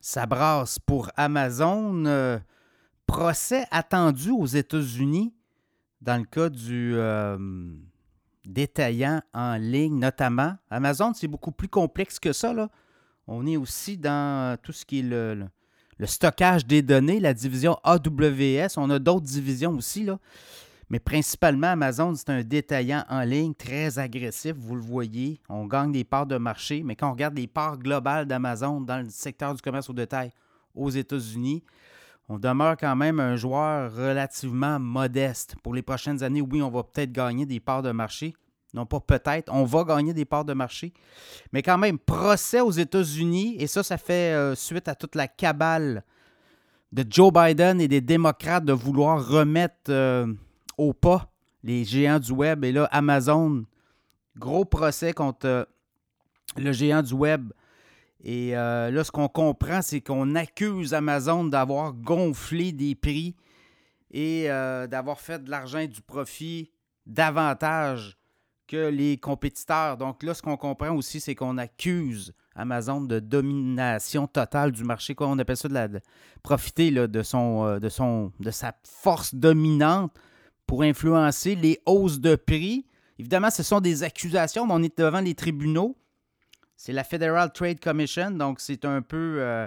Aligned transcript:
Ça 0.00 0.26
brasse 0.26 0.78
pour 0.78 1.10
Amazon. 1.16 2.04
Euh, 2.06 2.38
procès 3.06 3.66
attendu 3.70 4.30
aux 4.30 4.46
États-Unis 4.46 5.34
dans 6.00 6.16
le 6.16 6.24
cas 6.24 6.48
du 6.48 6.92
euh, 6.94 7.36
détaillant 8.46 9.20
en 9.34 9.56
ligne, 9.56 9.98
notamment. 9.98 10.56
Amazon, 10.70 11.12
c'est 11.14 11.28
beaucoup 11.28 11.52
plus 11.52 11.68
complexe 11.68 12.18
que 12.18 12.32
ça. 12.32 12.52
Là. 12.52 12.70
On 13.26 13.46
est 13.46 13.56
aussi 13.56 13.98
dans 13.98 14.56
tout 14.62 14.72
ce 14.72 14.84
qui 14.84 15.00
est 15.00 15.02
le, 15.02 15.46
le 15.98 16.06
stockage 16.06 16.66
des 16.66 16.82
données, 16.82 17.20
la 17.20 17.34
division 17.34 17.78
AWS. 17.84 18.78
On 18.78 18.88
a 18.90 18.98
d'autres 18.98 19.26
divisions 19.26 19.72
aussi. 19.72 20.04
Là. 20.04 20.18
Mais 20.90 20.98
principalement, 20.98 21.68
Amazon, 21.68 22.14
c'est 22.16 22.30
un 22.30 22.42
détaillant 22.42 23.04
en 23.08 23.20
ligne 23.20 23.54
très 23.54 24.00
agressif, 24.00 24.54
vous 24.58 24.74
le 24.74 24.82
voyez. 24.82 25.40
On 25.48 25.66
gagne 25.66 25.92
des 25.92 26.02
parts 26.02 26.26
de 26.26 26.36
marché, 26.36 26.82
mais 26.84 26.96
quand 26.96 27.08
on 27.08 27.12
regarde 27.12 27.36
les 27.36 27.46
parts 27.46 27.78
globales 27.78 28.26
d'Amazon 28.26 28.80
dans 28.80 28.98
le 28.98 29.08
secteur 29.08 29.54
du 29.54 29.62
commerce 29.62 29.88
au 29.88 29.92
détail 29.92 30.32
aux 30.74 30.90
États-Unis, 30.90 31.62
on 32.28 32.38
demeure 32.38 32.76
quand 32.76 32.96
même 32.96 33.20
un 33.20 33.36
joueur 33.36 33.94
relativement 33.94 34.80
modeste. 34.80 35.54
Pour 35.62 35.74
les 35.74 35.82
prochaines 35.82 36.24
années, 36.24 36.40
oui, 36.40 36.60
on 36.60 36.70
va 36.70 36.82
peut-être 36.82 37.12
gagner 37.12 37.46
des 37.46 37.60
parts 37.60 37.82
de 37.82 37.92
marché. 37.92 38.34
Non 38.74 38.84
pas 38.84 39.00
peut-être, 39.00 39.52
on 39.52 39.64
va 39.64 39.84
gagner 39.84 40.12
des 40.12 40.24
parts 40.24 40.44
de 40.44 40.54
marché. 40.54 40.92
Mais 41.52 41.62
quand 41.62 41.78
même, 41.78 42.00
procès 42.00 42.60
aux 42.60 42.70
États-Unis, 42.70 43.56
et 43.60 43.68
ça, 43.68 43.84
ça 43.84 43.96
fait 43.96 44.34
euh, 44.34 44.56
suite 44.56 44.88
à 44.88 44.96
toute 44.96 45.14
la 45.14 45.28
cabale 45.28 46.04
de 46.90 47.04
Joe 47.08 47.32
Biden 47.32 47.80
et 47.80 47.86
des 47.86 48.00
démocrates 48.00 48.64
de 48.64 48.72
vouloir 48.72 49.24
remettre... 49.24 49.90
Euh, 49.90 50.26
pas 50.92 51.30
les 51.62 51.84
géants 51.84 52.18
du 52.18 52.32
web. 52.32 52.64
Et 52.64 52.72
là, 52.72 52.88
Amazon, 52.90 53.64
gros 54.36 54.64
procès 54.64 55.12
contre 55.12 55.46
euh, 55.46 55.64
le 56.56 56.72
géant 56.72 57.02
du 57.02 57.14
web. 57.14 57.52
Et 58.22 58.56
euh, 58.56 58.90
là, 58.90 59.04
ce 59.04 59.10
qu'on 59.10 59.28
comprend, 59.28 59.82
c'est 59.82 60.00
qu'on 60.00 60.34
accuse 60.34 60.92
Amazon 60.92 61.44
d'avoir 61.44 61.94
gonflé 61.94 62.72
des 62.72 62.94
prix 62.94 63.34
et 64.10 64.50
euh, 64.50 64.86
d'avoir 64.86 65.20
fait 65.20 65.42
de 65.42 65.50
l'argent 65.50 65.78
et 65.78 65.88
du 65.88 66.02
profit 66.02 66.70
davantage 67.06 68.18
que 68.66 68.88
les 68.88 69.16
compétiteurs. 69.16 69.96
Donc 69.96 70.22
là, 70.22 70.34
ce 70.34 70.42
qu'on 70.42 70.56
comprend 70.56 70.94
aussi, 70.94 71.18
c'est 71.20 71.34
qu'on 71.34 71.56
accuse 71.56 72.34
Amazon 72.54 73.00
de 73.00 73.20
domination 73.20 74.26
totale 74.26 74.72
du 74.72 74.84
marché. 74.84 75.14
Quoi, 75.14 75.28
on 75.28 75.38
appelle 75.38 75.56
ça 75.56 75.68
de, 75.68 75.74
la, 75.74 75.88
profiter 76.42 76.90
de, 76.90 77.22
son, 77.22 77.78
de, 77.78 77.88
son, 77.88 78.32
de 78.38 78.50
sa 78.50 78.74
force 78.84 79.34
dominante 79.34 80.12
pour 80.70 80.84
influencer 80.84 81.56
les 81.56 81.80
hausses 81.84 82.20
de 82.20 82.36
prix. 82.36 82.86
Évidemment, 83.18 83.50
ce 83.50 83.64
sont 83.64 83.80
des 83.80 84.04
accusations, 84.04 84.68
mais 84.68 84.74
on 84.74 84.82
est 84.84 84.96
devant 84.96 85.18
les 85.18 85.34
tribunaux. 85.34 85.96
C'est 86.76 86.92
la 86.92 87.02
Federal 87.02 87.52
Trade 87.52 87.80
Commission, 87.80 88.30
donc 88.30 88.60
c'est 88.60 88.84
un 88.84 89.02
peu 89.02 89.38
euh, 89.40 89.66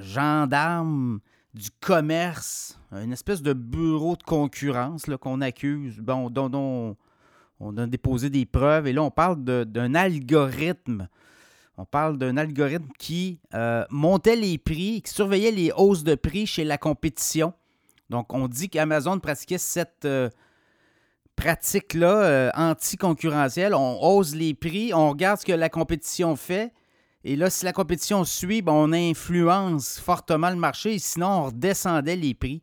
gendarme 0.00 1.20
du 1.54 1.70
commerce, 1.78 2.76
une 2.90 3.12
espèce 3.12 3.40
de 3.40 3.52
bureau 3.52 4.16
de 4.16 4.24
concurrence 4.24 5.04
qu'on 5.20 5.40
accuse, 5.40 6.00
bon, 6.00 6.28
dont, 6.28 6.96
on 7.60 7.76
a 7.76 7.86
déposé 7.86 8.30
des 8.30 8.46
preuves. 8.46 8.88
Et 8.88 8.92
là, 8.92 9.04
on 9.04 9.12
parle 9.12 9.44
d'un 9.44 9.94
algorithme. 9.94 11.06
On 11.76 11.84
parle 11.84 12.18
d'un 12.18 12.36
algorithme 12.36 12.88
qui 12.98 13.38
euh, 13.54 13.84
montait 13.90 14.34
les 14.34 14.58
prix, 14.58 15.02
qui 15.02 15.14
surveillait 15.14 15.52
les 15.52 15.70
hausses 15.70 16.02
de 16.02 16.16
prix 16.16 16.48
chez 16.48 16.64
la 16.64 16.78
compétition. 16.78 17.54
Donc, 18.12 18.34
on 18.34 18.46
dit 18.46 18.68
qu'Amazon 18.68 19.18
pratiquait 19.18 19.56
cette 19.56 20.04
euh, 20.04 20.28
pratique-là 21.34 22.22
euh, 22.24 22.50
anti-concurrentielle. 22.54 23.74
On 23.74 23.98
hausse 24.02 24.34
les 24.34 24.52
prix, 24.52 24.92
on 24.92 25.08
regarde 25.08 25.40
ce 25.40 25.46
que 25.46 25.52
la 25.52 25.70
compétition 25.70 26.36
fait. 26.36 26.74
Et 27.24 27.36
là, 27.36 27.48
si 27.48 27.64
la 27.64 27.72
compétition 27.72 28.22
suit, 28.24 28.60
ben, 28.60 28.74
on 28.74 28.92
influence 28.92 29.98
fortement 29.98 30.50
le 30.50 30.56
marché. 30.56 30.98
sinon, 30.98 31.28
on 31.28 31.44
redescendait 31.46 32.16
les 32.16 32.34
prix. 32.34 32.62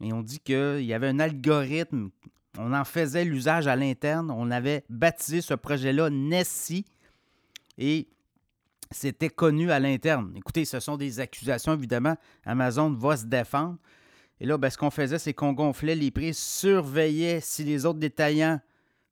Et 0.00 0.10
on 0.14 0.22
dit 0.22 0.40
qu'il 0.40 0.84
y 0.84 0.94
avait 0.94 1.08
un 1.08 1.20
algorithme. 1.20 2.08
On 2.56 2.72
en 2.72 2.84
faisait 2.84 3.26
l'usage 3.26 3.66
à 3.66 3.76
l'interne. 3.76 4.30
On 4.30 4.50
avait 4.50 4.84
baptisé 4.88 5.42
ce 5.42 5.52
projet-là 5.52 6.08
Nessie. 6.08 6.86
Et 7.76 8.08
c'était 8.90 9.28
connu 9.28 9.70
à 9.70 9.80
l'interne. 9.80 10.32
Écoutez, 10.34 10.64
ce 10.64 10.80
sont 10.80 10.96
des 10.96 11.20
accusations, 11.20 11.74
évidemment. 11.74 12.16
Amazon 12.46 12.90
va 12.90 13.18
se 13.18 13.26
défendre. 13.26 13.76
Et 14.40 14.46
là, 14.46 14.56
ben, 14.56 14.70
ce 14.70 14.78
qu'on 14.78 14.90
faisait, 14.90 15.18
c'est 15.18 15.34
qu'on 15.34 15.52
gonflait 15.52 15.94
les 15.94 16.10
prix, 16.10 16.32
surveillait 16.32 17.40
si 17.40 17.64
les 17.64 17.86
autres 17.86 17.98
détaillants, 17.98 18.60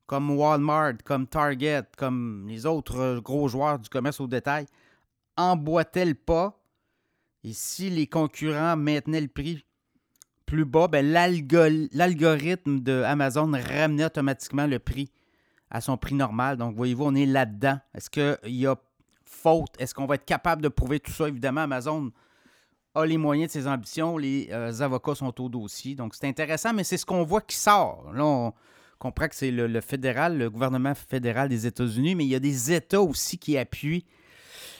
comme 0.05 0.31
Walmart, 0.31 0.93
comme 1.03 1.27
Target, 1.27 1.83
comme 1.97 2.45
les 2.47 2.65
autres 2.65 2.99
euh, 2.99 3.21
gros 3.21 3.49
joueurs 3.49 3.77
du 3.77 3.89
commerce 3.89 4.21
au 4.21 4.27
détail, 4.27 4.65
emboîtaient 5.35 6.05
le 6.05 6.13
pas. 6.13 6.57
Et 7.43 7.51
si 7.53 7.89
les 7.89 8.07
concurrents 8.07 8.77
maintenaient 8.77 9.21
le 9.21 9.27
prix 9.27 9.65
plus 10.45 10.65
bas, 10.65 10.87
ben, 10.87 11.05
l'algorithme 11.05 12.79
de 12.79 13.03
Amazon 13.03 13.51
ramenait 13.51 14.05
automatiquement 14.05 14.65
le 14.65 14.79
prix 14.79 15.11
à 15.69 15.81
son 15.81 15.97
prix 15.97 16.15
normal. 16.15 16.55
Donc, 16.55 16.75
voyez-vous, 16.75 17.03
on 17.03 17.15
est 17.15 17.25
là-dedans. 17.25 17.77
Est-ce 17.93 18.09
qu'il 18.09 18.55
y 18.55 18.65
a 18.65 18.75
faute? 19.25 19.75
Est-ce 19.77 19.93
qu'on 19.93 20.05
va 20.05 20.15
être 20.15 20.25
capable 20.25 20.61
de 20.61 20.69
prouver 20.69 21.01
tout 21.01 21.11
ça? 21.11 21.27
Évidemment, 21.27 21.61
Amazon 21.61 22.11
a 22.97 23.05
les 23.05 23.17
moyens 23.17 23.53
de 23.53 23.59
ses 23.59 23.67
ambitions, 23.67 24.17
les 24.17 24.49
euh, 24.51 24.81
avocats 24.81 25.15
sont 25.15 25.41
au 25.41 25.49
dossier. 25.49 25.95
Donc, 25.95 26.15
c'est 26.15 26.27
intéressant, 26.27 26.73
mais 26.73 26.83
c'est 26.83 26.97
ce 26.97 27.05
qu'on 27.05 27.23
voit 27.23 27.41
qui 27.41 27.55
sort. 27.55 28.11
Là, 28.13 28.25
on 28.25 28.53
comprend 28.99 29.27
que 29.27 29.35
c'est 29.35 29.51
le, 29.51 29.81
fédéral, 29.81 30.37
le 30.37 30.49
gouvernement 30.49 30.93
fédéral 30.95 31.49
des 31.49 31.67
États-Unis, 31.67 32.15
mais 32.15 32.25
il 32.25 32.29
y 32.29 32.35
a 32.35 32.39
des 32.39 32.73
États 32.73 33.01
aussi 33.01 33.37
qui 33.37 33.57
appuient 33.57 34.05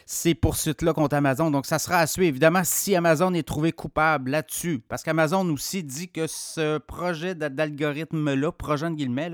ces 0.06 0.34
poursuites-là 0.34 0.94
contre 0.94 1.16
Amazon. 1.16 1.52
Donc, 1.52 1.66
ça 1.66 1.80
sera 1.80 2.00
à 2.00 2.08
suivre. 2.08 2.30
Évidemment, 2.30 2.64
si 2.64 2.96
Amazon 2.96 3.34
est 3.34 3.48
trouvé 3.48 3.72
coupable 3.72 4.32
là-dessus, 4.32 4.80
parce 4.88 5.04
qu'Amazon 5.04 5.48
aussi 5.50 5.84
dit 5.84 6.10
que 6.10 6.28
ce 6.28 6.78
projet 6.78 7.36
d'algorithme-là, 7.36 8.52
projet 8.52 8.90
de 8.90 8.96
guillemets, 8.96 9.32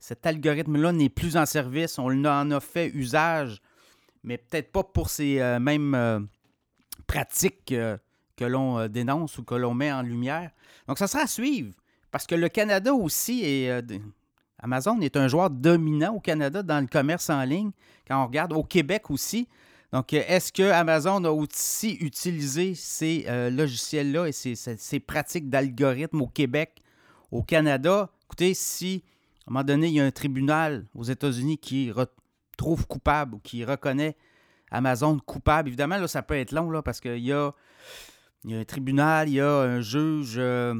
cet 0.00 0.26
algorithme-là 0.26 0.92
n'est 0.92 1.08
plus 1.08 1.36
en 1.36 1.46
service. 1.46 1.98
On 1.98 2.24
en 2.24 2.50
a 2.50 2.60
fait 2.60 2.88
usage, 2.88 3.62
mais 4.24 4.36
peut-être 4.36 4.72
pas 4.72 4.82
pour 4.82 5.08
ces 5.08 5.40
euh, 5.40 5.58
mêmes... 5.58 5.94
Euh, 5.94 6.20
pratiques 7.06 7.72
euh, 7.72 7.96
que 8.36 8.44
l'on 8.44 8.78
euh, 8.78 8.88
dénonce 8.88 9.38
ou 9.38 9.44
que 9.44 9.54
l'on 9.54 9.74
met 9.74 9.92
en 9.92 10.02
lumière. 10.02 10.50
Donc, 10.88 10.98
ça 10.98 11.06
sera 11.06 11.24
à 11.24 11.26
suivre. 11.26 11.72
Parce 12.10 12.26
que 12.26 12.34
le 12.34 12.48
Canada 12.48 12.94
aussi 12.94 13.44
est. 13.44 13.70
Euh, 13.70 13.98
Amazon 14.58 15.00
est 15.00 15.16
un 15.16 15.26
joueur 15.26 15.50
dominant 15.50 16.14
au 16.14 16.20
Canada 16.20 16.62
dans 16.62 16.80
le 16.80 16.86
commerce 16.86 17.30
en 17.30 17.42
ligne. 17.42 17.72
Quand 18.06 18.22
on 18.22 18.26
regarde 18.26 18.52
au 18.52 18.62
Québec 18.62 19.10
aussi. 19.10 19.48
Donc, 19.92 20.12
est-ce 20.12 20.52
que 20.52 20.62
Amazon 20.70 21.24
a 21.24 21.30
aussi 21.30 21.94
utilisé 22.00 22.74
ces 22.74 23.26
logiciels-là 23.50 24.28
et 24.28 24.32
ces, 24.32 25.00
pratiques 25.00 25.50
d'algorithme 25.50 26.22
au 26.22 26.28
Québec, 26.28 26.80
au 27.32 27.42
Canada? 27.42 28.08
Écoutez, 28.24 28.54
si 28.54 29.02
à 29.46 29.50
un 29.50 29.52
moment 29.52 29.64
donné, 29.64 29.88
il 29.88 29.94
y 29.94 30.00
a 30.00 30.04
un 30.04 30.12
tribunal 30.12 30.86
aux 30.94 31.02
États-Unis 31.02 31.58
qui 31.58 31.92
trouve 32.56 32.86
coupable 32.86 33.34
ou 33.34 33.38
qui 33.40 33.64
reconnaît 33.64 34.16
Amazon 34.72 35.18
coupable. 35.18 35.68
Évidemment, 35.68 35.98
là, 35.98 36.08
ça 36.08 36.22
peut 36.22 36.36
être 36.36 36.52
long 36.52 36.70
là, 36.70 36.82
parce 36.82 37.00
qu'il 37.00 37.18
y 37.18 37.32
a, 37.32 37.52
un 38.50 38.64
tribunal, 38.64 39.28
il 39.28 39.34
y 39.34 39.40
a 39.40 39.60
un 39.60 39.80
juge 39.80 40.34
euh, 40.38 40.74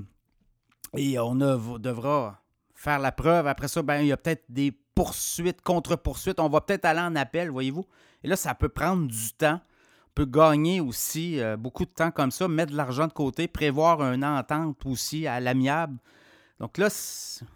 et 0.96 1.18
on 1.18 1.36
devra 1.36 2.40
faire 2.74 2.98
la 2.98 3.12
preuve. 3.12 3.46
Après 3.46 3.68
ça, 3.68 3.82
ben, 3.82 4.00
il 4.00 4.08
y 4.08 4.12
a 4.12 4.16
peut-être 4.16 4.44
des 4.48 4.72
poursuites, 4.94 5.62
contre-poursuites. 5.62 6.40
On 6.40 6.48
va 6.48 6.60
peut-être 6.60 6.84
aller 6.84 7.00
en 7.00 7.14
appel, 7.14 7.50
voyez-vous. 7.50 7.86
Et 8.24 8.28
là, 8.28 8.36
ça 8.36 8.54
peut 8.54 8.68
prendre 8.68 9.06
du 9.06 9.32
temps. 9.34 9.60
On 10.08 10.14
peut 10.14 10.26
gagner 10.26 10.80
aussi 10.80 11.40
euh, 11.40 11.56
beaucoup 11.56 11.84
de 11.84 11.90
temps 11.90 12.10
comme 12.10 12.30
ça, 12.30 12.48
mettre 12.48 12.72
de 12.72 12.76
l'argent 12.76 13.06
de 13.06 13.12
côté, 13.12 13.48
prévoir 13.48 14.02
une 14.02 14.24
entente 14.24 14.84
aussi 14.84 15.26
à 15.26 15.40
l'amiable. 15.40 15.98
Donc 16.62 16.78
là, 16.78 16.86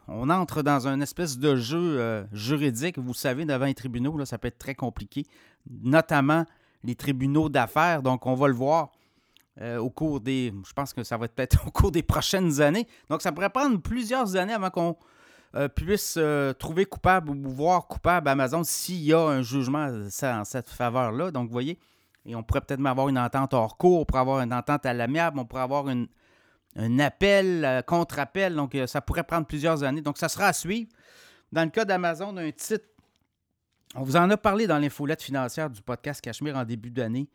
on 0.08 0.28
entre 0.30 0.62
dans 0.62 0.88
un 0.88 1.00
espèce 1.00 1.38
de 1.38 1.54
jeu 1.54 2.00
euh, 2.00 2.24
juridique. 2.32 2.98
Vous 2.98 3.14
savez, 3.14 3.44
devant 3.44 3.66
les 3.66 3.74
tribunaux, 3.74 4.18
là, 4.18 4.26
ça 4.26 4.36
peut 4.36 4.48
être 4.48 4.58
très 4.58 4.74
compliqué 4.74 5.24
notamment 5.80 6.44
les 6.82 6.96
tribunaux 6.96 7.48
d'affaires. 7.48 8.02
Donc, 8.02 8.26
on 8.26 8.34
va 8.34 8.48
le 8.48 8.54
voir 8.54 8.90
euh, 9.60 9.78
au 9.78 9.90
cours 9.90 10.20
des. 10.20 10.52
Je 10.66 10.72
pense 10.72 10.92
que 10.92 11.04
ça 11.04 11.16
va 11.16 11.26
être 11.26 11.36
peut-être 11.36 11.64
au 11.68 11.70
cours 11.70 11.92
des 11.92 12.02
prochaines 12.02 12.60
années. 12.60 12.88
Donc, 13.08 13.22
ça 13.22 13.30
pourrait 13.30 13.50
prendre 13.50 13.80
plusieurs 13.80 14.34
années 14.34 14.54
avant 14.54 14.70
qu'on 14.70 14.96
euh, 15.54 15.68
puisse 15.68 16.18
trouver 16.58 16.84
coupable 16.84 17.30
ou 17.30 17.48
voir 17.48 17.86
coupable 17.86 18.26
Amazon 18.26 18.64
s'il 18.64 19.04
y 19.04 19.12
a 19.12 19.20
un 19.20 19.42
jugement 19.42 19.86
en 20.24 20.44
cette 20.44 20.68
faveur-là. 20.68 21.30
Donc, 21.30 21.46
vous 21.46 21.52
voyez, 21.52 21.78
et 22.24 22.34
on 22.34 22.42
pourrait 22.42 22.62
peut-être 22.62 22.84
avoir 22.84 23.08
une 23.08 23.20
entente 23.20 23.54
hors 23.54 23.76
cours, 23.76 24.00
on 24.00 24.04
pourrait 24.04 24.22
avoir 24.22 24.40
une 24.40 24.52
entente 24.52 24.84
à 24.84 24.92
l'amiable, 24.92 25.38
on 25.38 25.44
pourrait 25.44 25.62
avoir 25.62 25.88
une, 25.88 26.08
un 26.76 26.98
appel, 26.98 27.82
contre-appel. 27.86 28.54
Donc, 28.54 28.76
ça 28.86 29.00
pourrait 29.00 29.24
prendre 29.24 29.46
plusieurs 29.46 29.82
années. 29.82 30.02
Donc, 30.02 30.18
ça 30.18 30.28
sera 30.28 30.46
à 30.46 30.52
suivre. 30.52 30.90
Dans 31.52 31.64
le 31.64 31.70
cas 31.70 31.84
d'Amazon, 31.84 32.36
un 32.36 32.50
titre 32.50 32.86
on 33.94 34.02
vous 34.02 34.16
en 34.16 34.28
a 34.28 34.36
parlé 34.36 34.66
dans 34.66 34.78
l'infolette 34.78 35.22
financière 35.22 35.70
du 35.70 35.80
podcast 35.80 36.20
Cachemire 36.20 36.56
en 36.56 36.64
début 36.64 36.90
d'année. 36.90 37.30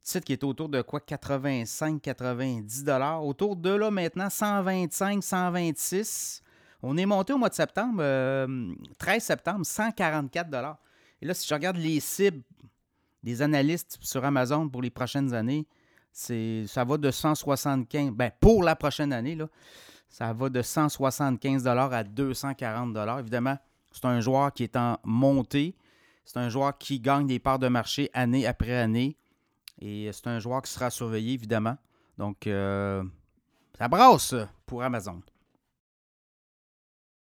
Titre 0.00 0.24
qui 0.24 0.32
est 0.32 0.42
autour 0.42 0.70
de 0.70 0.80
quoi? 0.80 1.00
85-90 1.00 2.84
dollars. 2.84 3.26
Autour 3.26 3.56
de 3.56 3.68
là 3.70 3.90
maintenant 3.90 4.28
125-126. 4.28 6.40
On 6.82 6.96
est 6.96 7.04
monté 7.04 7.34
au 7.34 7.38
mois 7.38 7.50
de 7.50 7.54
septembre, 7.54 7.96
13 7.96 8.06
euh, 8.06 8.74
septembre, 9.20 9.66
144 9.66 10.48
dollars. 10.48 10.78
Et 11.20 11.26
là, 11.26 11.34
si 11.34 11.46
je 11.46 11.52
regarde 11.52 11.76
les 11.76 12.00
cibles 12.00 12.42
des 13.22 13.42
analystes 13.42 13.98
sur 14.00 14.24
Amazon 14.24 14.66
pour 14.68 14.80
les 14.80 14.90
prochaines 14.90 15.34
années, 15.34 15.66
ça 16.18 16.84
va 16.84 16.96
de 16.96 17.10
175 17.10 18.10
ben 18.10 18.30
pour 18.40 18.62
la 18.62 18.74
prochaine 18.74 19.12
année 19.12 19.36
là, 19.36 19.48
ça 20.08 20.32
va 20.32 20.48
de 20.48 20.62
175 20.62 21.66
à 21.66 22.04
240 22.04 22.96
évidemment, 23.20 23.56
c'est 23.92 24.04
un 24.04 24.20
joueur 24.20 24.52
qui 24.52 24.64
est 24.64 24.76
en 24.76 24.98
montée, 25.04 25.76
c'est 26.24 26.38
un 26.38 26.48
joueur 26.48 26.76
qui 26.76 26.98
gagne 26.98 27.26
des 27.26 27.38
parts 27.38 27.58
de 27.58 27.68
marché 27.68 28.10
année 28.12 28.46
après 28.46 28.76
année 28.76 29.16
et 29.80 30.10
c'est 30.12 30.26
un 30.26 30.40
joueur 30.40 30.62
qui 30.62 30.72
sera 30.72 30.90
surveillé 30.90 31.34
évidemment. 31.34 31.76
Donc 32.16 32.46
euh, 32.46 33.04
ça 33.78 33.86
brasse 33.86 34.34
pour 34.66 34.82
Amazon. 34.82 35.22